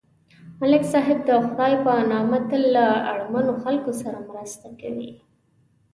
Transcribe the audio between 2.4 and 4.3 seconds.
تل له اړمنو خلکو سره